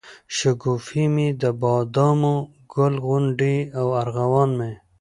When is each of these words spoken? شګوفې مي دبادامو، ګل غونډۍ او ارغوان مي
شګوفې 0.35 1.05
مي 1.13 1.27
دبادامو، 1.41 2.35
ګل 2.73 2.95
غونډۍ 3.05 3.57
او 3.79 3.87
ارغوان 4.01 4.49
مي 4.57 4.71